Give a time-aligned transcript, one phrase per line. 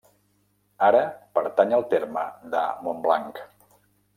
[0.87, 1.01] Ara
[1.37, 2.25] pertany al terme
[2.57, 3.45] de Montblanc.